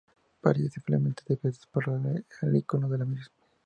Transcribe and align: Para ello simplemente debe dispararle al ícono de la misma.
Para 0.41 0.57
ello 0.57 0.67
simplemente 0.71 1.21
debe 1.27 1.49
dispararle 1.51 2.25
al 2.41 2.55
ícono 2.55 2.89
de 2.89 2.97
la 2.97 3.05
misma. 3.05 3.35